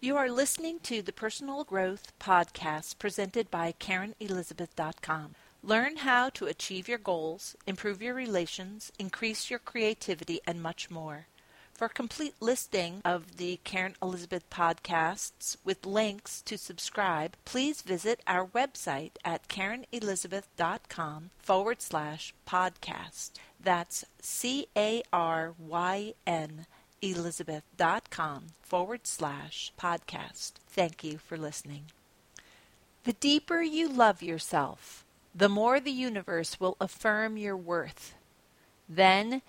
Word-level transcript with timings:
You 0.00 0.16
are 0.16 0.30
listening 0.30 0.78
to 0.84 1.02
the 1.02 1.12
Personal 1.12 1.64
Growth 1.64 2.12
Podcast 2.20 3.00
presented 3.00 3.50
by 3.50 3.74
CarynElizabeth.com. 3.80 5.34
Learn 5.60 5.96
how 5.96 6.28
to 6.30 6.46
achieve 6.46 6.86
your 6.86 6.98
goals, 6.98 7.56
improve 7.66 8.00
your 8.00 8.14
relations, 8.14 8.92
increase 9.00 9.50
your 9.50 9.58
creativity, 9.58 10.38
and 10.46 10.62
much 10.62 10.88
more. 10.88 11.26
For 11.72 11.86
a 11.86 11.88
complete 11.88 12.34
listing 12.38 13.02
of 13.04 13.38
the 13.38 13.58
Caryn 13.64 13.94
Elizabeth 14.00 14.48
podcasts 14.50 15.56
with 15.64 15.84
links 15.84 16.42
to 16.42 16.56
subscribe, 16.56 17.36
please 17.44 17.82
visit 17.82 18.20
our 18.24 18.46
website 18.46 19.16
at 19.24 19.48
CarynElizabeth.com 19.48 21.30
forward 21.40 21.82
slash 21.82 22.32
podcast. 22.46 23.32
That's 23.60 24.04
C 24.22 24.68
A 24.76 25.02
R 25.12 25.54
Y 25.58 26.14
N 26.24 26.66
elizabeth.com 27.02 28.46
forward 28.62 29.06
slash 29.06 29.72
podcast. 29.80 30.52
Thank 30.68 31.04
you 31.04 31.18
for 31.18 31.36
listening. 31.36 31.84
The 33.04 33.12
deeper 33.14 33.62
you 33.62 33.88
love 33.88 34.22
yourself, 34.22 35.04
the 35.34 35.48
more 35.48 35.80
the 35.80 35.90
universe 35.90 36.60
will 36.60 36.76
affirm 36.80 37.36
your 37.36 37.56
worth. 37.56 38.14
Then 38.88 39.42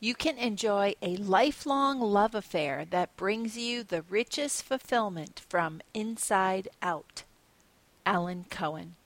you 0.00 0.14
can 0.14 0.36
enjoy 0.38 0.94
a 1.00 1.16
lifelong 1.16 2.00
love 2.00 2.34
affair 2.34 2.84
that 2.90 3.16
brings 3.16 3.56
you 3.56 3.82
the 3.82 4.02
richest 4.02 4.62
fulfillment 4.62 5.40
from 5.48 5.80
inside 5.94 6.68
out. 6.82 7.24
Alan 8.06 8.44
Cohen. 8.50 8.96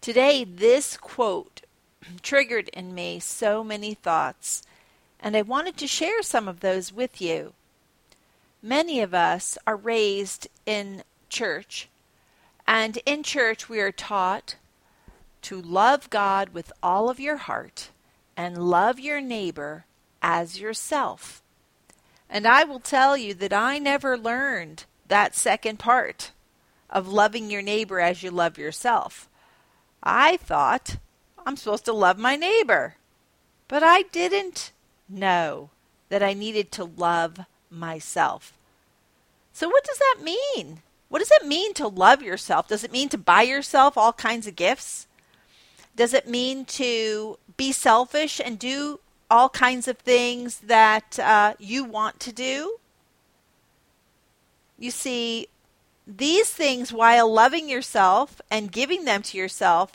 Today, 0.00 0.44
this 0.44 0.96
quote 0.96 1.62
triggered 2.22 2.68
in 2.70 2.94
me 2.94 3.20
so 3.20 3.62
many 3.62 3.94
thoughts 3.94 4.62
and 5.22 5.36
I 5.36 5.42
wanted 5.42 5.76
to 5.78 5.86
share 5.86 6.22
some 6.22 6.48
of 6.48 6.60
those 6.60 6.92
with 6.92 7.22
you. 7.22 7.54
Many 8.60 9.00
of 9.00 9.14
us 9.14 9.56
are 9.66 9.76
raised 9.76 10.48
in 10.66 11.04
church, 11.28 11.88
and 12.66 12.98
in 13.06 13.22
church 13.22 13.68
we 13.68 13.80
are 13.80 13.92
taught 13.92 14.56
to 15.42 15.60
love 15.60 16.10
God 16.10 16.50
with 16.50 16.72
all 16.82 17.08
of 17.08 17.20
your 17.20 17.36
heart 17.36 17.90
and 18.36 18.68
love 18.68 18.98
your 18.98 19.20
neighbor 19.20 19.84
as 20.20 20.60
yourself. 20.60 21.42
And 22.28 22.46
I 22.46 22.64
will 22.64 22.80
tell 22.80 23.16
you 23.16 23.34
that 23.34 23.52
I 23.52 23.78
never 23.78 24.16
learned 24.16 24.84
that 25.08 25.36
second 25.36 25.78
part 25.78 26.32
of 26.88 27.08
loving 27.08 27.50
your 27.50 27.62
neighbor 27.62 28.00
as 28.00 28.22
you 28.22 28.30
love 28.30 28.58
yourself. 28.58 29.28
I 30.02 30.36
thought 30.36 30.96
I'm 31.44 31.56
supposed 31.56 31.84
to 31.86 31.92
love 31.92 32.18
my 32.18 32.36
neighbor, 32.36 32.96
but 33.68 33.82
I 33.82 34.02
didn't 34.02 34.72
know 35.08 35.70
that 36.08 36.22
I 36.22 36.32
needed 36.34 36.70
to 36.72 36.84
love 36.84 37.40
myself. 37.70 38.52
So, 39.52 39.68
what 39.68 39.84
does 39.84 39.98
that 39.98 40.18
mean? 40.22 40.82
What 41.08 41.18
does 41.18 41.30
it 41.32 41.46
mean 41.46 41.74
to 41.74 41.88
love 41.88 42.22
yourself? 42.22 42.68
Does 42.68 42.84
it 42.84 42.92
mean 42.92 43.08
to 43.10 43.18
buy 43.18 43.42
yourself 43.42 43.98
all 43.98 44.12
kinds 44.12 44.46
of 44.46 44.56
gifts? 44.56 45.06
Does 45.94 46.14
it 46.14 46.26
mean 46.26 46.64
to 46.66 47.38
be 47.56 47.70
selfish 47.70 48.40
and 48.42 48.58
do 48.58 49.00
all 49.30 49.48
kinds 49.48 49.88
of 49.88 49.98
things 49.98 50.60
that 50.60 51.18
uh, 51.18 51.54
you 51.58 51.84
want 51.84 52.18
to 52.20 52.32
do? 52.32 52.78
You 54.78 54.90
see, 54.90 55.48
these 56.06 56.50
things, 56.50 56.92
while 56.92 57.32
loving 57.32 57.68
yourself 57.68 58.40
and 58.50 58.72
giving 58.72 59.04
them 59.04 59.22
to 59.22 59.38
yourself, 59.38 59.92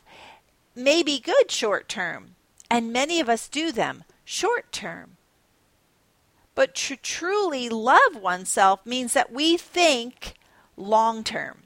may 0.76 1.04
be 1.04 1.20
good 1.20 1.52
short 1.52 1.90
term, 1.90 2.36
and 2.70 2.94
many 2.94 3.20
of 3.20 3.28
us 3.28 3.48
do 3.48 3.72
them 3.72 4.04
short 4.28 4.74
term. 4.74 5.16
But 6.54 6.76
to 6.76 6.98
truly 6.98 7.70
love 7.70 8.18
oneself 8.20 8.86
means 8.86 9.14
that 9.14 9.32
we 9.32 9.56
think 9.56 10.34
long 10.76 11.24
term. 11.24 11.64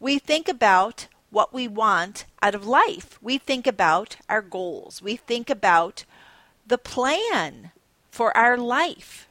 We 0.00 0.18
think 0.18 0.48
about 0.48 1.06
what 1.28 1.52
we 1.52 1.68
want 1.68 2.24
out 2.40 2.54
of 2.54 2.66
life. 2.66 3.18
We 3.20 3.36
think 3.36 3.66
about 3.66 4.16
our 4.26 4.40
goals. 4.40 5.02
We 5.02 5.16
think 5.16 5.50
about 5.50 6.06
the 6.66 6.78
plan 6.78 7.72
for 8.10 8.34
our 8.34 8.56
life. 8.56 9.28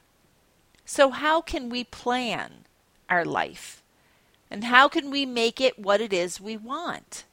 So, 0.84 1.10
how 1.10 1.40
can 1.40 1.68
we 1.68 1.82
plan 1.82 2.64
our 3.10 3.24
life? 3.24 3.82
And 4.48 4.64
how 4.64 4.86
can 4.88 5.10
we 5.10 5.26
make 5.26 5.60
it 5.60 5.80
what 5.80 6.00
it 6.00 6.12
is 6.12 6.40
we 6.40 6.56
want? 6.56 7.24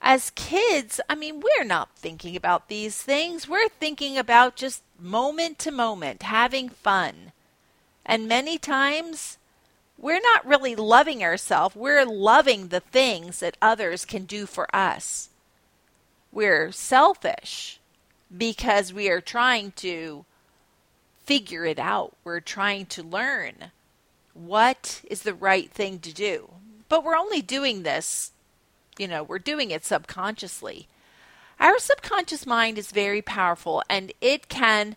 As 0.00 0.30
kids, 0.30 1.00
I 1.08 1.14
mean, 1.14 1.40
we're 1.40 1.64
not 1.64 1.94
thinking 1.96 2.34
about 2.34 2.68
these 2.68 3.02
things. 3.02 3.48
We're 3.48 3.68
thinking 3.68 4.16
about 4.16 4.56
just 4.56 4.82
moment 4.98 5.58
to 5.60 5.70
moment, 5.70 6.22
having 6.22 6.68
fun. 6.68 7.32
And 8.06 8.26
many 8.26 8.56
times, 8.56 9.38
we're 9.98 10.20
not 10.20 10.46
really 10.46 10.74
loving 10.74 11.22
ourselves. 11.22 11.76
We're 11.76 12.06
loving 12.06 12.68
the 12.68 12.80
things 12.80 13.40
that 13.40 13.58
others 13.60 14.06
can 14.06 14.24
do 14.24 14.46
for 14.46 14.74
us. 14.74 15.28
We're 16.32 16.72
selfish 16.72 17.78
because 18.36 18.92
we 18.92 19.10
are 19.10 19.20
trying 19.20 19.72
to 19.72 20.24
figure 21.24 21.66
it 21.66 21.78
out. 21.78 22.16
We're 22.24 22.40
trying 22.40 22.86
to 22.86 23.02
learn 23.02 23.72
what 24.32 25.02
is 25.10 25.22
the 25.22 25.34
right 25.34 25.70
thing 25.70 25.98
to 26.00 26.14
do. 26.14 26.50
But 26.88 27.04
we're 27.04 27.16
only 27.16 27.42
doing 27.42 27.82
this 27.82 28.32
you 28.98 29.08
know, 29.08 29.22
we're 29.22 29.38
doing 29.38 29.70
it 29.70 29.84
subconsciously. 29.84 30.88
Our 31.58 31.78
subconscious 31.78 32.46
mind 32.46 32.78
is 32.78 32.90
very 32.90 33.22
powerful 33.22 33.82
and 33.88 34.12
it 34.20 34.48
can 34.48 34.96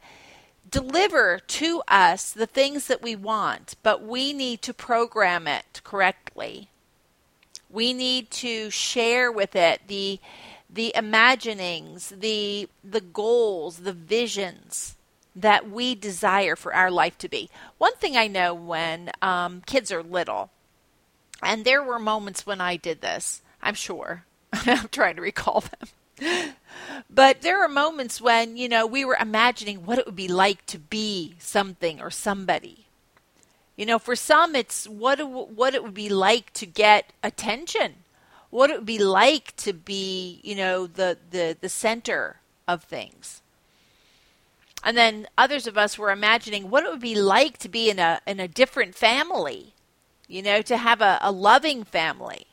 deliver 0.70 1.40
to 1.40 1.84
us 1.88 2.32
the 2.32 2.48
things 2.48 2.88
that 2.88 3.02
we 3.02 3.16
want, 3.16 3.76
but 3.84 4.02
we 4.02 4.34
need 4.34 4.62
to 4.64 4.74
program 4.74 5.48
it 5.48 5.82
correctly. 5.84 6.70
We 7.70 7.94
need 7.94 8.32
to 8.32 8.70
share 8.70 9.32
with 9.32 9.56
it 9.56 9.82
the 9.88 10.20
the 10.70 10.92
imaginings, 10.96 12.10
the 12.10 12.68
the 12.84 13.02
goals, 13.02 13.80
the 13.80 13.94
visions 13.94 14.96
that 15.36 15.70
we 15.70 15.96
desire 15.96 16.56
for 16.56 16.74
our 16.74 16.90
life 16.90 17.18
to 17.20 17.30
be. 17.30 17.50
One 17.78 17.96
thing 17.96 18.18
I 18.18 18.28
know 18.28 18.54
when 18.54 19.12
um, 19.22 19.62
kids 19.66 19.92
are 19.92 20.04
little, 20.04 20.50
and 21.42 21.66
there 21.66 21.84
were 21.84 22.00
moments 22.00 22.46
when 22.46 22.62
I 22.62 22.78
did 22.78 23.02
this. 23.02 23.43
I'm 23.64 23.74
sure. 23.74 24.26
I'm 24.54 24.90
trying 24.90 25.16
to 25.16 25.22
recall 25.22 25.62
them. 25.62 26.54
but 27.10 27.42
there 27.42 27.64
are 27.64 27.70
moments 27.70 28.22
when, 28.22 28.58
you 28.58 28.70
know, 28.70 28.86
we 28.86 29.04
were 29.04 29.18
imagining 29.20 29.86
what 29.86 29.98
it 29.98 30.06
would 30.06 30.16
be 30.16 30.28
like 30.28 30.66
to 30.68 30.78
be 30.78 31.36
something 31.40 32.00
or 32.00 32.12
somebody. 32.12 32.86
You 33.76 33.88
know, 33.88 33.98
for 33.98 34.16
some, 34.16 34.56
it's 34.56 34.88
what 34.88 35.20
it, 35.20 35.28
what 35.28 35.74
it 35.74 35.84
would 35.84 35.96
be 35.96 36.10
like 36.10 36.54
to 36.54 36.68
get 36.68 37.12
attention, 37.24 37.96
what 38.52 38.70
it 38.70 38.78
would 38.78 38.86
be 38.86 39.00
like 39.00 39.56
to 39.58 39.74
be, 39.74 40.40
you 40.44 40.56
know, 40.56 40.86
the, 40.86 41.18
the, 41.32 41.58
the 41.60 41.70
center 41.70 42.38
of 42.68 42.84
things. 42.84 43.42
And 44.84 44.98
then 44.98 45.28
others 45.38 45.66
of 45.66 45.78
us 45.78 45.98
were 45.98 46.12
imagining 46.12 46.70
what 46.70 46.84
it 46.84 46.92
would 46.92 47.00
be 47.00 47.16
like 47.16 47.58
to 47.60 47.70
be 47.70 47.90
in 47.90 48.00
a 48.00 48.20
in 48.28 48.42
a 48.42 48.50
different 48.50 48.96
family, 48.96 49.74
you 50.28 50.42
know, 50.42 50.62
to 50.62 50.76
have 50.76 51.02
a, 51.02 51.18
a 51.22 51.32
loving 51.32 51.86
family. 51.86 52.48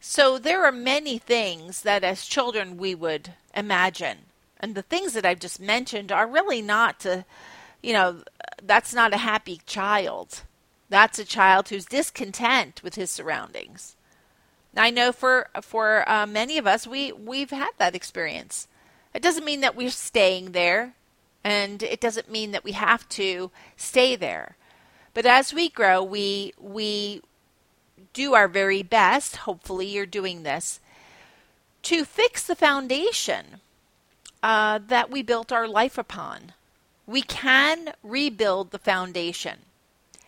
So 0.00 0.38
there 0.38 0.64
are 0.64 0.72
many 0.72 1.18
things 1.18 1.82
that 1.82 2.04
as 2.04 2.26
children 2.26 2.76
we 2.76 2.94
would 2.94 3.34
imagine. 3.54 4.18
And 4.60 4.74
the 4.74 4.82
things 4.82 5.12
that 5.12 5.26
I've 5.26 5.40
just 5.40 5.60
mentioned 5.60 6.12
are 6.12 6.26
really 6.26 6.62
not 6.62 7.00
to, 7.00 7.24
you 7.82 7.92
know, 7.92 8.22
that's 8.62 8.94
not 8.94 9.12
a 9.12 9.18
happy 9.18 9.60
child. 9.66 10.42
That's 10.88 11.18
a 11.18 11.24
child 11.24 11.68
who's 11.68 11.84
discontent 11.84 12.82
with 12.82 12.94
his 12.94 13.10
surroundings. 13.10 13.96
I 14.76 14.90
know 14.90 15.12
for 15.12 15.48
for 15.62 16.08
uh, 16.08 16.26
many 16.26 16.58
of 16.58 16.66
us, 16.66 16.86
we 16.86 17.12
we've 17.12 17.50
had 17.50 17.70
that 17.78 17.94
experience. 17.94 18.68
It 19.12 19.22
doesn't 19.22 19.44
mean 19.44 19.60
that 19.62 19.74
we're 19.74 19.90
staying 19.90 20.52
there, 20.52 20.94
and 21.42 21.82
it 21.82 22.00
doesn't 22.00 22.30
mean 22.30 22.52
that 22.52 22.64
we 22.64 22.72
have 22.72 23.08
to 23.10 23.50
stay 23.76 24.14
there. 24.14 24.56
But 25.14 25.26
as 25.26 25.52
we 25.52 25.68
grow, 25.68 26.02
we 26.02 26.52
we 26.60 27.22
do 28.12 28.34
our 28.34 28.48
very 28.48 28.82
best, 28.82 29.36
hopefully 29.36 29.86
you're 29.86 30.06
doing 30.06 30.42
this, 30.42 30.80
to 31.82 32.04
fix 32.04 32.46
the 32.46 32.56
foundation 32.56 33.60
uh, 34.42 34.78
that 34.86 35.10
we 35.10 35.22
built 35.22 35.52
our 35.52 35.68
life 35.68 35.98
upon. 35.98 36.52
We 37.06 37.22
can 37.22 37.94
rebuild 38.02 38.70
the 38.70 38.78
foundation. 38.78 39.60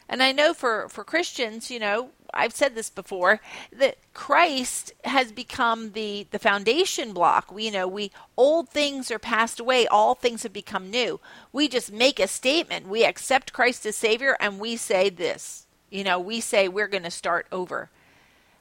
And 0.09 0.23
I 0.23 0.33
know 0.33 0.55
for, 0.55 0.89
for 0.89 1.05
Christians, 1.05 1.71
you 1.71 1.79
know, 1.79 2.11
I've 2.35 2.55
said 2.55 2.75
this 2.75 2.91
before, 2.91 3.41
that 3.73 3.97
Christ 4.15 4.93
has 5.05 5.33
become 5.33 5.93
the, 5.93 6.27
the 6.31 6.39
foundation 6.39 7.13
block. 7.13 7.53
We 7.53 7.67
you 7.67 7.71
know 7.71 7.89
we 7.89 8.11
old 8.37 8.69
things 8.69 9.11
are 9.11 9.19
passed 9.19 9.61
away, 9.61 9.87
all 9.87 10.15
things 10.15 10.43
have 10.43 10.53
become 10.53 10.91
new. 10.91 11.21
We 11.53 11.69
just 11.69 11.93
make 11.93 12.21
a 12.21 12.27
statement. 12.27 12.89
We 12.89 13.05
accept 13.05 13.53
Christ 13.53 13.87
as 13.87 13.97
Savior 13.97 14.37
and 14.41 14.59
we 14.59 14.77
say 14.77 15.11
this. 15.11 15.67
You 15.91 16.05
know, 16.05 16.19
we 16.19 16.41
say 16.41 16.69
we're 16.69 16.89
going 16.89 17.03
to 17.03 17.11
start 17.11 17.47
over. 17.51 17.91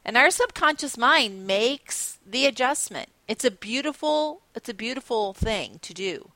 And 0.03 0.17
our 0.17 0.31
subconscious 0.31 0.97
mind 0.97 1.45
makes 1.45 2.17
the 2.25 2.45
adjustment. 2.45 3.09
It's 3.27 3.45
a 3.45 3.51
beautiful 3.51 4.41
it's 4.55 4.69
a 4.69 4.73
beautiful 4.73 5.33
thing 5.33 5.79
to 5.83 5.93
do. 5.93 6.31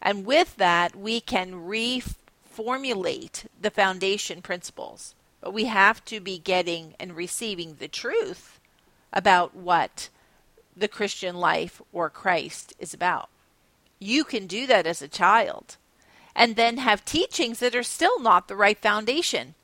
And 0.00 0.24
with 0.24 0.56
that, 0.56 0.94
we 0.94 1.20
can 1.20 1.66
re 1.66 2.02
formulate 2.44 3.46
the 3.60 3.70
foundation 3.70 4.40
principles, 4.40 5.14
but 5.40 5.52
we 5.52 5.64
have 5.64 6.04
to 6.06 6.20
be 6.20 6.38
getting 6.38 6.94
and 6.98 7.14
receiving 7.14 7.74
the 7.74 7.88
truth 7.88 8.60
about 9.12 9.54
what 9.54 10.08
the 10.76 10.88
Christian 10.88 11.36
life 11.36 11.82
or 11.92 12.08
Christ 12.08 12.72
is 12.78 12.94
about. 12.94 13.28
You 13.98 14.24
can 14.24 14.46
do 14.46 14.66
that 14.66 14.86
as 14.86 15.02
a 15.02 15.08
child 15.08 15.76
and 16.34 16.54
then 16.54 16.76
have 16.76 17.04
teachings 17.04 17.58
that 17.60 17.74
are 17.74 17.82
still 17.82 18.20
not 18.20 18.46
the 18.46 18.56
right 18.56 18.78
foundation. 18.78 19.54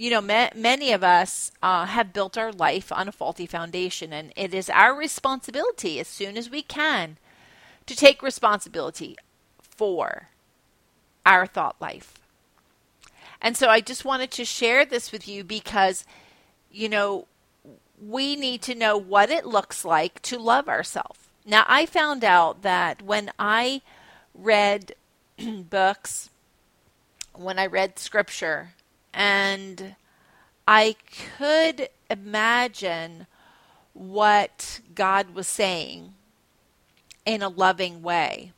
You 0.00 0.08
know, 0.08 0.22
ma- 0.22 0.48
many 0.56 0.92
of 0.92 1.04
us 1.04 1.52
uh, 1.62 1.84
have 1.84 2.14
built 2.14 2.38
our 2.38 2.52
life 2.52 2.90
on 2.90 3.06
a 3.06 3.12
faulty 3.12 3.44
foundation, 3.44 4.14
and 4.14 4.32
it 4.34 4.54
is 4.54 4.70
our 4.70 4.94
responsibility 4.94 6.00
as 6.00 6.08
soon 6.08 6.38
as 6.38 6.48
we 6.48 6.62
can 6.62 7.18
to 7.84 7.94
take 7.94 8.22
responsibility 8.22 9.18
for 9.60 10.30
our 11.26 11.46
thought 11.46 11.76
life. 11.82 12.18
And 13.42 13.58
so 13.58 13.68
I 13.68 13.82
just 13.82 14.06
wanted 14.06 14.30
to 14.30 14.44
share 14.46 14.86
this 14.86 15.12
with 15.12 15.28
you 15.28 15.44
because, 15.44 16.06
you 16.72 16.88
know, 16.88 17.26
we 18.02 18.36
need 18.36 18.62
to 18.62 18.74
know 18.74 18.96
what 18.96 19.28
it 19.28 19.44
looks 19.44 19.84
like 19.84 20.22
to 20.22 20.38
love 20.38 20.66
ourselves. 20.66 21.20
Now, 21.44 21.66
I 21.68 21.84
found 21.84 22.24
out 22.24 22.62
that 22.62 23.02
when 23.02 23.32
I 23.38 23.82
read 24.32 24.94
books, 25.68 26.30
when 27.34 27.58
I 27.58 27.66
read 27.66 27.98
scripture, 27.98 28.70
and 29.12 29.96
I 30.66 30.96
could 31.36 31.88
imagine 32.08 33.26
what 33.92 34.80
God 34.94 35.34
was 35.34 35.46
saying 35.46 36.14
in 37.26 37.42
a 37.42 37.48
loving 37.48 38.02
way, 38.02 38.52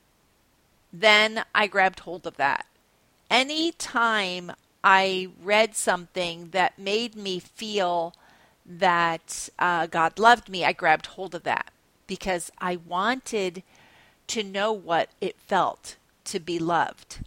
then 0.93 1.45
I 1.55 1.67
grabbed 1.67 2.01
hold 2.01 2.27
of 2.27 2.37
that. 2.37 2.67
Any 3.31 3.73
time 3.73 4.53
I 4.85 5.29
read 5.43 5.75
something 5.75 6.51
that 6.51 6.79
made 6.79 7.15
me 7.15 7.39
feel 7.39 8.15
that 8.67 9.49
uh, 9.59 9.87
God 9.87 10.19
loved 10.19 10.49
me, 10.49 10.65
I 10.65 10.73
grabbed 10.73 11.07
hold 11.07 11.35
of 11.35 11.43
that 11.45 11.71
because 12.07 12.51
I 12.59 12.77
wanted 12.77 13.63
to 14.29 14.43
know 14.43 14.73
what 14.73 15.09
it 15.21 15.37
felt 15.39 15.97
to 16.25 16.41
be 16.41 16.59
loved. 16.59 17.21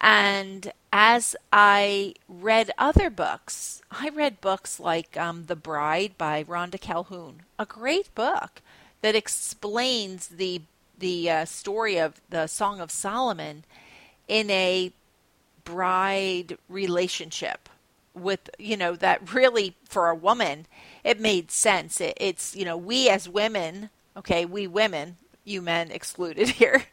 And 0.00 0.72
as 0.92 1.34
I 1.52 2.14
read 2.28 2.70
other 2.78 3.10
books, 3.10 3.82
I 3.90 4.08
read 4.10 4.40
books 4.40 4.78
like 4.78 5.16
um, 5.16 5.46
The 5.46 5.56
Bride 5.56 6.16
by 6.16 6.44
Rhonda 6.44 6.80
Calhoun, 6.80 7.42
a 7.58 7.66
great 7.66 8.14
book 8.14 8.62
that 9.02 9.14
explains 9.14 10.28
the 10.28 10.62
the 10.98 11.30
uh, 11.30 11.44
story 11.44 11.96
of 11.96 12.20
the 12.28 12.48
Song 12.48 12.80
of 12.80 12.90
Solomon 12.90 13.64
in 14.26 14.50
a 14.50 14.92
bride 15.64 16.58
relationship 16.68 17.68
with 18.14 18.50
you 18.58 18.76
know 18.76 18.96
that 18.96 19.32
really 19.32 19.74
for 19.84 20.08
a 20.08 20.14
woman 20.14 20.66
it 21.04 21.20
made 21.20 21.50
sense. 21.50 22.00
It, 22.00 22.14
it's 22.20 22.56
you 22.56 22.64
know 22.64 22.76
we 22.76 23.08
as 23.08 23.28
women 23.28 23.90
okay 24.16 24.44
we 24.44 24.66
women 24.66 25.16
you 25.44 25.62
men 25.62 25.90
excluded 25.90 26.48
here 26.60 26.84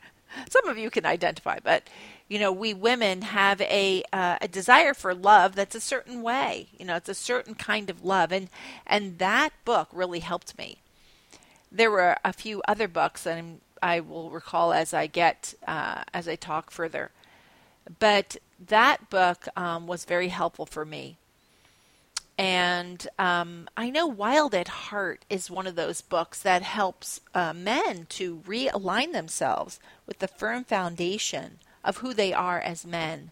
some 0.49 0.67
of 0.67 0.77
you 0.77 0.89
can 0.89 1.05
identify 1.05 1.59
but 1.63 1.83
you 2.27 2.39
know 2.39 2.51
we 2.51 2.73
women 2.73 3.21
have 3.21 3.61
a 3.61 4.03
uh, 4.11 4.37
a 4.41 4.47
desire 4.47 4.93
for 4.93 5.13
love 5.13 5.55
that's 5.55 5.75
a 5.75 5.81
certain 5.81 6.21
way. 6.21 6.67
You 6.77 6.85
know 6.85 6.95
it's 6.95 7.09
a 7.09 7.13
certain 7.13 7.55
kind 7.55 7.89
of 7.89 8.03
love. 8.03 8.31
And 8.31 8.49
and 8.85 9.19
that 9.19 9.51
book 9.63 9.89
really 9.91 10.19
helped 10.19 10.57
me. 10.57 10.77
There 11.71 11.91
were 11.91 12.17
a 12.23 12.33
few 12.33 12.61
other 12.67 12.87
books 12.87 13.25
and 13.25 13.61
I 13.81 13.99
will 13.99 14.29
recall 14.31 14.73
as 14.73 14.93
I 14.93 15.07
get 15.07 15.53
uh, 15.67 16.03
as 16.13 16.27
I 16.27 16.35
talk 16.35 16.71
further. 16.71 17.11
But 17.99 18.37
that 18.59 19.09
book 19.09 19.47
um, 19.55 19.85
was 19.85 20.05
very 20.05 20.29
helpful 20.29 20.65
for 20.65 20.85
me. 20.85 21.17
And 22.37 23.07
um, 23.17 23.69
I 23.77 23.89
know 23.89 24.07
Wild 24.07 24.53
at 24.53 24.67
Heart 24.67 25.23
is 25.29 25.49
one 25.49 25.67
of 25.67 25.75
those 25.75 26.01
books 26.01 26.41
that 26.41 26.63
helps 26.63 27.21
uh, 27.33 27.53
men 27.53 28.07
to 28.09 28.37
realign 28.45 29.13
themselves 29.13 29.79
with 30.05 30.19
the 30.19 30.27
firm 30.27 30.65
foundation 30.65 31.59
of 31.85 31.97
who 31.97 32.13
they 32.13 32.33
are 32.33 32.59
as 32.59 32.85
men. 32.85 33.31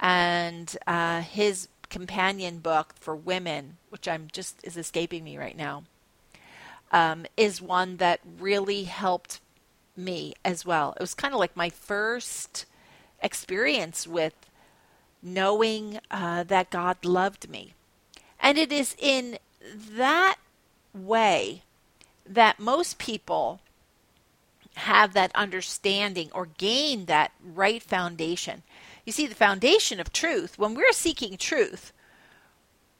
And 0.00 0.74
uh, 0.86 1.20
his 1.20 1.68
companion 1.90 2.60
book 2.60 2.94
for 2.98 3.14
women, 3.14 3.76
which 3.90 4.08
I'm 4.08 4.28
just 4.32 4.64
is 4.64 4.76
escaping 4.76 5.24
me 5.24 5.36
right 5.36 5.56
now, 5.56 5.84
um, 6.92 7.26
is 7.36 7.60
one 7.60 7.98
that 7.98 8.20
really 8.38 8.84
helped 8.84 9.40
me 9.96 10.34
as 10.44 10.64
well. 10.64 10.94
It 10.96 11.00
was 11.00 11.14
kind 11.14 11.34
of 11.34 11.40
like 11.40 11.56
my 11.56 11.68
first 11.68 12.64
experience 13.20 14.06
with 14.06 14.34
knowing 15.20 15.98
uh, 16.10 16.44
that 16.44 16.70
God 16.70 17.04
loved 17.04 17.50
me. 17.50 17.74
And 18.40 18.56
it 18.56 18.70
is 18.70 18.94
in 18.98 19.38
that 19.90 20.36
way 20.94 21.62
that 22.24 22.60
most 22.60 22.98
people 22.98 23.60
have 24.78 25.12
that 25.12 25.34
understanding 25.34 26.30
or 26.32 26.46
gain 26.46 27.06
that 27.06 27.32
right 27.42 27.82
foundation. 27.82 28.62
You 29.04 29.12
see, 29.12 29.26
the 29.26 29.34
foundation 29.34 30.00
of 30.00 30.12
truth, 30.12 30.58
when 30.58 30.74
we're 30.74 30.92
seeking 30.92 31.36
truth, 31.36 31.92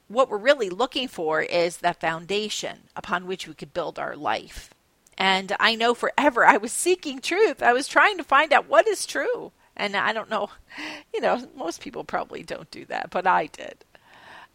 what 0.09 0.29
we're 0.31 0.39
really 0.39 0.71
looking 0.71 1.07
for 1.07 1.43
is 1.43 1.79
that 1.79 2.01
foundation 2.01 2.85
upon 2.97 3.27
which 3.27 3.47
we 3.47 3.55
could 3.55 3.75
build 3.75 3.99
our 3.99 4.17
life. 4.17 4.71
And 5.17 5.55
I 5.61 5.75
know 5.75 5.95
forever 5.95 6.47
I 6.47 6.57
was 6.57 6.73
seeking 6.73 7.21
truth. 7.21 7.63
I 7.63 7.73
was 7.73 7.89
trying 7.89 8.17
to 8.19 8.25
find 8.25 8.53
out 8.53 8.69
what 8.69 8.89
is 8.89 9.05
true. 9.05 9.53
And 9.77 9.97
I 9.97 10.13
don't 10.13 10.31
know, 10.31 10.51
you 11.15 11.21
know, 11.21 11.49
most 11.57 11.81
people 11.81 12.05
probably 12.05 12.43
don't 12.43 12.71
do 12.71 12.85
that, 12.87 13.11
but 13.11 13.27
I 13.27 13.47
did. 13.47 13.85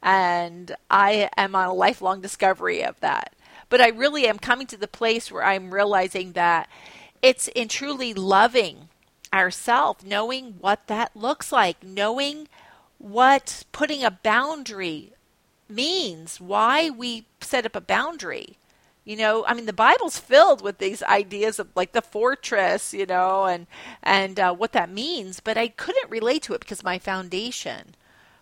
And 0.02 0.76
I 0.90 1.30
am 1.38 1.56
on 1.56 1.68
a 1.68 1.74
lifelong 1.74 2.19
discovery 2.19 2.84
of 2.84 3.00
that. 3.00 3.34
But 3.69 3.80
I 3.80 3.90
really 3.90 4.28
am 4.28 4.38
coming 4.38 4.68
to 4.68 4.78
the 4.78 4.88
place 4.88 5.31
where 5.31 5.44
I'm 5.44 5.74
realizing 5.74 6.34
that 6.34 6.69
it's 7.24 7.48
in 7.48 7.70
truly 7.70 8.14
loving 8.14 8.90
ourselves, 9.34 10.06
knowing 10.06 10.56
what 10.60 10.86
that 10.88 11.16
looks 11.16 11.52
like, 11.52 11.81
knowing 11.81 12.50
what 13.00 13.64
putting 13.72 14.04
a 14.04 14.12
boundary 14.12 15.14
means, 15.68 16.40
why 16.40 16.90
we 16.90 17.25
set 17.42 17.66
up 17.66 17.75
a 17.75 17.81
boundary. 17.81 18.58
You 19.06 19.18
know, 19.18 19.46
I 19.46 19.54
mean, 19.54 19.66
the 19.66 19.74
Bible's 19.74 20.20
filled 20.20 20.62
with 20.62 20.78
these 20.78 21.02
ideas 21.04 21.60
of 21.60 21.70
like 21.75 21.94
the 21.94 22.02
fortress, 22.02 22.94
you 22.94 23.06
know, 23.06 23.46
and 23.46 23.68
and 24.02 24.40
uh, 24.40 24.54
what 24.54 24.74
that 24.74 24.90
means. 24.90 25.40
But 25.40 25.58
I 25.58 25.69
couldn't 25.69 26.12
relate 26.12 26.44
to 26.44 26.54
it 26.54 26.60
because 26.60 26.84
my 26.84 27.00
foundation 27.00 27.96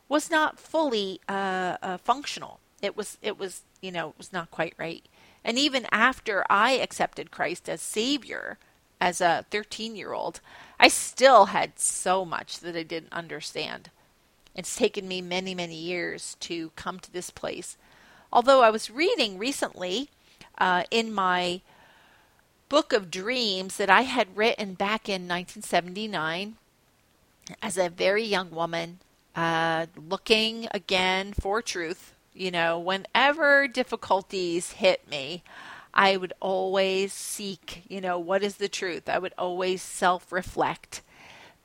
was 0.09 0.29
not 0.29 0.59
fully 0.59 1.21
uh, 1.29 1.77
uh, 1.81 1.97
functional. 1.97 2.59
It 2.81 2.97
was, 2.97 3.17
it 3.21 3.39
was, 3.39 3.61
you 3.79 3.91
know, 3.91 4.09
it 4.09 4.17
was 4.17 4.33
not 4.33 4.51
quite 4.51 4.73
right. 4.77 5.05
And 5.43 5.57
even 5.57 5.87
after 5.91 6.43
I 6.49 6.73
accepted 6.73 7.31
Christ 7.31 7.69
as 7.69 7.81
Savior, 7.81 8.57
as 9.01 9.19
a 9.19 9.45
13 9.49 9.95
year 9.95 10.13
old, 10.13 10.39
I 10.79 10.87
still 10.87 11.47
had 11.47 11.79
so 11.79 12.23
much 12.23 12.59
that 12.59 12.75
I 12.77 12.83
didn't 12.83 13.11
understand. 13.11 13.89
It's 14.55 14.75
taken 14.75 15.07
me 15.07 15.21
many, 15.21 15.55
many 15.55 15.75
years 15.75 16.37
to 16.41 16.71
come 16.75 16.99
to 16.99 17.11
this 17.11 17.31
place. 17.31 17.77
Although 18.31 18.61
I 18.61 18.69
was 18.69 18.91
reading 18.91 19.37
recently 19.37 20.09
uh, 20.57 20.83
in 20.91 21.11
my 21.11 21.61
book 22.69 22.93
of 22.93 23.11
dreams 23.11 23.77
that 23.77 23.89
I 23.89 24.03
had 24.03 24.37
written 24.37 24.75
back 24.75 25.09
in 25.09 25.27
1979 25.27 26.55
as 27.61 27.77
a 27.77 27.89
very 27.89 28.23
young 28.23 28.51
woman, 28.51 28.99
uh, 29.35 29.87
looking 29.97 30.67
again 30.71 31.33
for 31.33 31.61
truth. 31.61 32.13
You 32.33 32.51
know, 32.51 32.79
whenever 32.79 33.67
difficulties 33.67 34.73
hit 34.73 35.09
me, 35.09 35.43
I 35.93 36.17
would 36.17 36.33
always 36.39 37.13
seek, 37.13 37.83
you 37.87 38.01
know, 38.01 38.17
what 38.17 38.43
is 38.43 38.55
the 38.55 38.69
truth? 38.69 39.09
I 39.09 39.19
would 39.19 39.33
always 39.37 39.81
self 39.81 40.31
reflect 40.31 41.01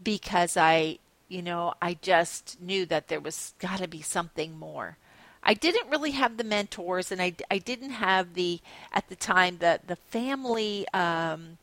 because 0.03 0.57
I, 0.57 0.99
you 1.29 1.43
know, 1.43 1.75
I 1.81 1.95
just 1.95 2.61
knew 2.61 2.87
that 2.87 3.09
there 3.09 3.21
was 3.21 3.55
got 3.59 3.79
to 3.79 3.89
be 3.89 4.03
something 4.03 4.59
more. 4.59 4.99
I 5.43 5.55
didn't 5.55 5.89
really 5.89 6.11
have 6.11 6.37
the 6.37 6.45
mentors, 6.45 7.13
and 7.13 7.23
I, 7.23 7.35
I 7.49 7.59
didn't 7.59 7.91
have 7.91 8.35
the 8.35 8.61
at 8.93 9.09
the 9.09 9.15
time 9.15 9.59
the 9.59 9.79
the 9.87 9.95
family, 9.95 10.87
um, 10.93 11.59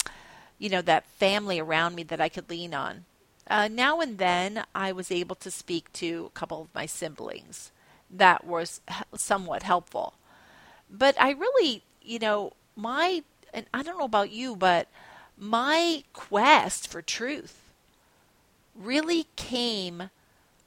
you 0.57 0.69
know, 0.69 0.81
that 0.81 1.05
family 1.05 1.59
around 1.59 1.95
me 1.95 2.03
that 2.03 2.21
I 2.21 2.29
could 2.29 2.49
lean 2.49 2.73
on. 2.73 3.03
Uh, 3.45 3.67
now 3.69 3.99
and 3.99 4.17
then, 4.19 4.63
I 4.73 4.93
was 4.93 5.11
able 5.11 5.35
to 5.35 5.51
speak 5.51 5.91
to 5.93 6.31
a 6.33 6.39
couple 6.39 6.61
of 6.61 6.73
my 6.73 6.85
siblings. 6.85 7.71
That 8.09 8.45
was 8.45 8.79
somewhat 9.15 9.63
helpful, 9.63 10.13
but 10.89 11.19
I 11.19 11.31
really, 11.31 11.83
you 12.03 12.19
know, 12.19 12.53
my 12.75 13.23
and 13.53 13.65
I 13.73 13.83
don't 13.83 13.97
know 13.97 14.05
about 14.05 14.31
you, 14.31 14.55
but 14.55 14.87
my 15.37 16.03
quest 16.13 16.87
for 16.87 17.01
truth 17.01 17.59
really 18.75 19.27
came 19.35 20.09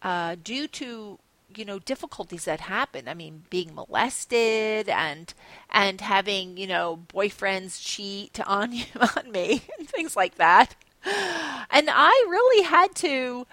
uh, 0.03 0.37
due 0.43 0.69
to 0.69 1.19
you 1.55 1.65
know 1.65 1.79
difficulties 1.79 2.45
that 2.45 2.61
happen 2.61 3.09
i 3.09 3.15
mean 3.15 3.45
being 3.51 3.73
molested 3.73 4.89
and 4.89 5.33
and 5.71 6.01
having 6.01 6.57
you 6.57 6.67
know 6.67 6.99
boyfriends 7.09 7.81
cheat 7.83 8.39
on 8.47 8.73
you 8.73 8.85
on 9.17 9.31
me 9.31 9.63
and 9.79 9.89
things 9.89 10.17
like 10.17 10.35
that 10.35 10.75
and 11.05 11.89
i 11.89 12.27
really 12.29 12.65
had 12.65 12.95
to 12.97 13.47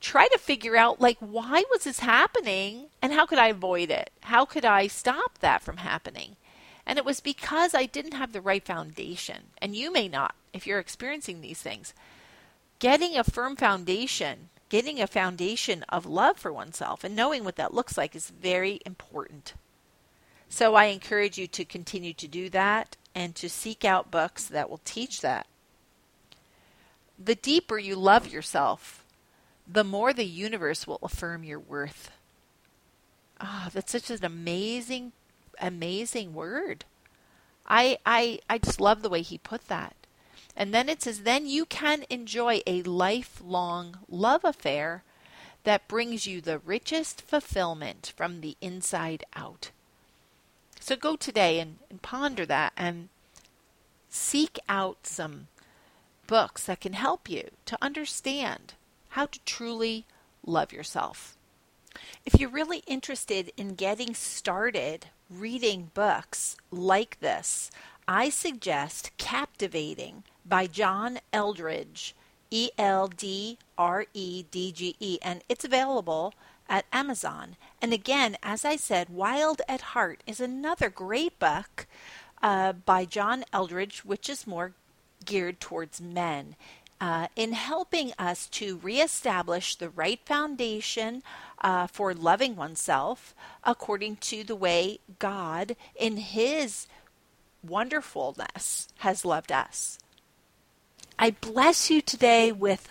try 0.00 0.26
to 0.28 0.38
figure 0.38 0.76
out 0.76 1.00
like 1.00 1.18
why 1.18 1.64
was 1.70 1.84
this 1.84 2.00
happening 2.00 2.86
and 3.02 3.12
how 3.12 3.26
could 3.26 3.38
I 3.38 3.48
avoid 3.48 3.90
it? 3.90 4.10
How 4.22 4.44
could 4.44 4.64
I 4.64 4.86
stop 4.86 5.38
that 5.38 5.62
from 5.62 5.78
happening? 5.78 6.36
And 6.86 6.98
it 6.98 7.04
was 7.04 7.20
because 7.20 7.74
I 7.74 7.86
didn't 7.86 8.14
have 8.14 8.32
the 8.32 8.40
right 8.40 8.64
foundation. 8.64 9.44
And 9.58 9.76
you 9.76 9.92
may 9.92 10.08
not 10.08 10.34
if 10.52 10.66
you're 10.66 10.78
experiencing 10.78 11.40
these 11.40 11.60
things. 11.60 11.94
Getting 12.78 13.16
a 13.16 13.24
firm 13.24 13.56
foundation, 13.56 14.48
getting 14.68 15.00
a 15.00 15.06
foundation 15.06 15.84
of 15.88 16.06
love 16.06 16.38
for 16.38 16.52
oneself 16.52 17.04
and 17.04 17.14
knowing 17.14 17.44
what 17.44 17.56
that 17.56 17.74
looks 17.74 17.96
like 17.96 18.16
is 18.16 18.30
very 18.30 18.80
important. 18.86 19.54
So 20.48 20.74
I 20.74 20.86
encourage 20.86 21.38
you 21.38 21.46
to 21.48 21.64
continue 21.64 22.12
to 22.14 22.26
do 22.26 22.48
that 22.50 22.96
and 23.14 23.34
to 23.36 23.48
seek 23.48 23.84
out 23.84 24.10
books 24.10 24.44
that 24.46 24.68
will 24.68 24.80
teach 24.84 25.20
that. 25.20 25.46
The 27.22 27.34
deeper 27.34 27.78
you 27.78 27.96
love 27.96 28.26
yourself, 28.32 29.04
the 29.70 29.84
more 29.84 30.12
the 30.12 30.24
universe 30.24 30.86
will 30.86 30.98
affirm 31.02 31.44
your 31.44 31.60
worth. 31.60 32.10
Ah, 33.40 33.66
oh, 33.66 33.70
that's 33.72 33.92
such 33.92 34.10
an 34.10 34.24
amazing, 34.24 35.12
amazing 35.60 36.34
word. 36.34 36.84
I, 37.66 37.98
I, 38.04 38.40
I 38.48 38.58
just 38.58 38.80
love 38.80 39.02
the 39.02 39.10
way 39.10 39.22
he 39.22 39.38
put 39.38 39.68
that. 39.68 39.94
And 40.56 40.74
then 40.74 40.88
it 40.88 41.02
says, 41.02 41.20
then 41.20 41.46
you 41.46 41.64
can 41.64 42.04
enjoy 42.10 42.60
a 42.66 42.82
lifelong 42.82 43.98
love 44.08 44.44
affair 44.44 45.04
that 45.64 45.88
brings 45.88 46.26
you 46.26 46.40
the 46.40 46.58
richest 46.58 47.22
fulfillment 47.22 48.12
from 48.16 48.40
the 48.40 48.56
inside 48.60 49.24
out. 49.36 49.70
So 50.80 50.96
go 50.96 51.16
today 51.16 51.60
and, 51.60 51.76
and 51.90 52.02
ponder 52.02 52.46
that 52.46 52.72
and 52.76 53.10
seek 54.08 54.58
out 54.68 55.06
some 55.06 55.46
books 56.26 56.64
that 56.64 56.80
can 56.80 56.94
help 56.94 57.28
you 57.28 57.50
to 57.66 57.78
understand 57.80 58.74
how 59.10 59.26
to 59.26 59.38
truly 59.44 60.06
love 60.44 60.72
yourself. 60.72 61.36
If 62.24 62.38
you're 62.38 62.50
really 62.50 62.82
interested 62.86 63.52
in 63.56 63.74
getting 63.74 64.14
started 64.14 65.06
reading 65.28 65.90
books 65.94 66.56
like 66.70 67.18
this, 67.20 67.70
I 68.06 68.28
suggest 68.28 69.10
Captivating 69.18 70.24
by 70.44 70.66
John 70.66 71.18
Eldredge, 71.32 72.14
E 72.50 72.70
L 72.76 73.08
D 73.08 73.58
R 73.78 74.06
E 74.12 74.44
D 74.50 74.72
G 74.72 74.96
E, 74.98 75.18
and 75.22 75.42
it's 75.48 75.64
available 75.64 76.34
at 76.68 76.86
Amazon. 76.92 77.56
And 77.82 77.92
again, 77.92 78.36
as 78.42 78.64
I 78.64 78.76
said, 78.76 79.08
Wild 79.08 79.62
at 79.68 79.80
Heart 79.80 80.22
is 80.26 80.40
another 80.40 80.88
great 80.88 81.38
book 81.38 81.86
uh, 82.42 82.72
by 82.72 83.04
John 83.04 83.44
Eldredge, 83.52 84.00
which 84.00 84.28
is 84.28 84.46
more 84.46 84.72
geared 85.24 85.60
towards 85.60 86.00
men 86.00 86.56
uh, 87.00 87.28
in 87.34 87.52
helping 87.52 88.12
us 88.18 88.46
to 88.48 88.78
reestablish 88.82 89.74
the 89.76 89.88
right 89.88 90.20
foundation 90.26 91.22
uh, 91.60 91.86
for 91.86 92.12
loving 92.12 92.56
oneself 92.56 93.34
according 93.64 94.16
to 94.16 94.44
the 94.44 94.56
way 94.56 94.98
God, 95.18 95.76
in 95.96 96.18
His 96.18 96.86
wonderfulness, 97.62 98.88
has 98.98 99.24
loved 99.24 99.50
us. 99.50 99.98
I 101.18 101.32
bless 101.32 101.90
you 101.90 102.00
today 102.00 102.50
with 102.50 102.88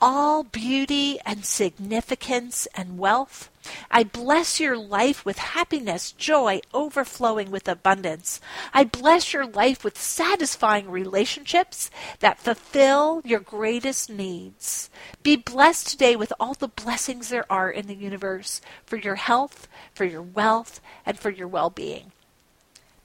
all 0.00 0.44
beauty 0.44 1.18
and 1.24 1.44
significance 1.44 2.66
and 2.74 2.98
wealth. 2.98 3.50
I 3.90 4.04
bless 4.04 4.60
your 4.60 4.76
life 4.76 5.24
with 5.24 5.38
happiness, 5.38 6.12
joy, 6.12 6.60
overflowing 6.72 7.50
with 7.50 7.68
abundance. 7.68 8.40
I 8.72 8.84
bless 8.84 9.32
your 9.32 9.46
life 9.46 9.84
with 9.84 9.98
satisfying 9.98 10.90
relationships 10.90 11.90
that 12.20 12.38
fulfill 12.38 13.22
your 13.24 13.40
greatest 13.40 14.10
needs. 14.10 14.90
Be 15.22 15.36
blessed 15.36 15.88
today 15.88 16.16
with 16.16 16.32
all 16.38 16.54
the 16.54 16.68
blessings 16.68 17.28
there 17.28 17.50
are 17.50 17.70
in 17.70 17.86
the 17.86 17.94
universe 17.94 18.60
for 18.84 18.96
your 18.96 19.16
health, 19.16 19.68
for 19.94 20.04
your 20.04 20.22
wealth, 20.22 20.80
and 21.06 21.18
for 21.18 21.30
your 21.30 21.48
well 21.48 21.70
being. 21.70 22.12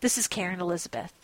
This 0.02 0.18
is 0.18 0.28
Caryn 0.28 0.60
Elizabeth. 0.60 1.19